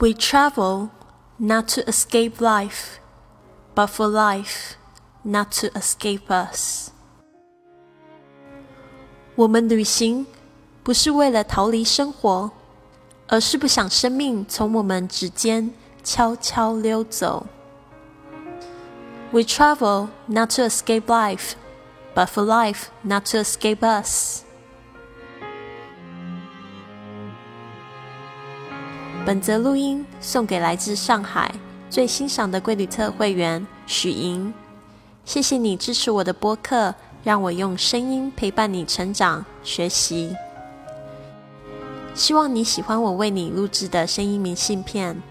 [0.00, 0.90] We travel
[1.38, 2.98] not to escape life,
[3.74, 4.76] but for life
[5.22, 6.90] not to escape us.
[9.36, 10.26] 我们旅行
[10.82, 12.50] 不是为了逃离生活，
[13.28, 15.72] 而是不想生命从我们指尖
[16.02, 17.46] 悄悄溜走。
[19.30, 21.52] We travel not to escape life,
[22.14, 24.42] but for life not to escape us.
[29.27, 31.53] 本则录音送给来自上海
[31.89, 34.53] 最欣赏的贵旅特会员许莹，
[35.25, 36.95] 谢谢你支持我的播客，
[37.25, 40.33] 让我用声音陪伴你成长学习。
[42.15, 45.21] 希望你喜欢我为你录制的声音明信片。